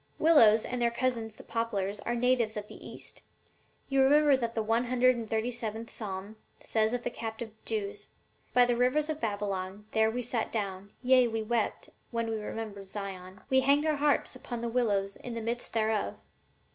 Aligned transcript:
Willows 0.17 0.65
and 0.65 0.81
their 0.81 0.89
cousins 0.89 1.35
the 1.35 1.43
poplars 1.43 1.99
are 1.99 2.15
natives 2.15 2.57
of 2.57 2.67
the 2.67 2.87
East; 2.89 3.21
you 3.87 4.01
remember 4.01 4.35
that 4.35 4.55
the 4.55 4.63
one 4.63 4.85
hundred 4.85 5.15
and 5.15 5.29
thirty 5.29 5.51
seventh 5.51 5.91
psalm 5.91 6.37
says 6.59 6.91
of 6.91 7.03
the 7.03 7.11
captive 7.11 7.51
Jews, 7.65 8.07
'By 8.51 8.65
the 8.65 8.75
rivers 8.75 9.11
of 9.11 9.21
Babylon, 9.21 9.85
there 9.91 10.09
we 10.09 10.23
sat 10.23 10.51
down, 10.51 10.89
yea, 11.03 11.27
we 11.27 11.43
wept, 11.43 11.91
when 12.09 12.31
we 12.31 12.39
remembered 12.41 12.89
Zion. 12.89 13.41
We 13.51 13.59
hanged 13.59 13.85
our 13.85 13.97
harps 13.97 14.35
upon 14.35 14.59
the 14.61 14.69
willows 14.69 15.17
in 15.17 15.35
the 15.35 15.39
midst 15.41 15.73
thereof.' 15.73 16.19